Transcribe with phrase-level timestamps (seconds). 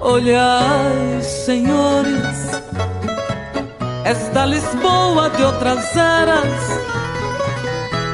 [0.00, 2.43] Olhai, senhores,
[4.04, 6.44] esta Lisboa de outras eras,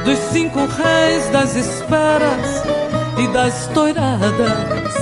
[0.05, 2.63] dos cinco reis das esperas
[3.17, 4.93] e das toiradas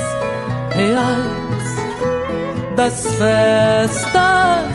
[0.72, 1.76] reais,
[2.76, 4.66] das festas,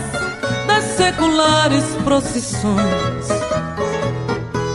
[0.69, 3.29] das seculares procissões,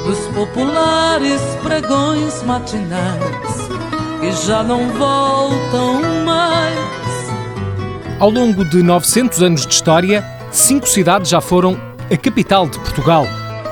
[0.06, 3.70] dos populares pregões matinais
[4.20, 7.00] que já não voltam mais.
[8.20, 11.80] Ao longo de 900 anos de história, cinco cidades já foram
[12.12, 13.26] a capital de Portugal.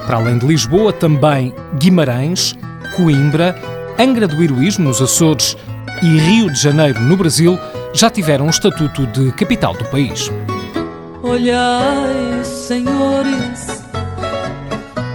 [0.05, 2.55] Para além de Lisboa, também Guimarães,
[2.95, 3.55] Coimbra,
[4.00, 5.58] Angra do Heroísmo, nos Açores,
[6.02, 7.58] e Rio de Janeiro, no Brasil,
[7.94, 10.31] já tiveram o estatuto de capital do país.
[11.23, 13.84] Olhai, senhores,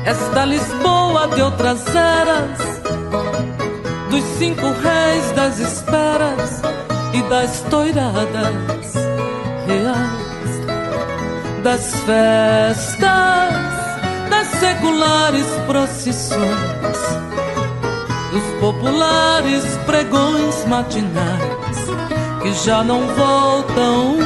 [0.05, 2.83] esta Lisboa de outras eras,
[4.11, 6.63] dos cinco reis das esperas
[7.15, 8.95] e das toiradas
[9.67, 10.22] reais,
[11.63, 12.99] das festas,
[14.29, 16.99] das seculares procissões,
[18.33, 21.77] dos populares pregões matinais
[22.43, 24.22] que já não voltam